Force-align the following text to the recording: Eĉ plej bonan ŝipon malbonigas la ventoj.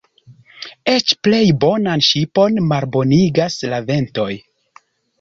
Eĉ 0.93 1.13
plej 1.27 1.41
bonan 1.65 2.03
ŝipon 2.09 2.59
malbonigas 2.73 3.63
la 3.75 3.85
ventoj. 3.95 4.31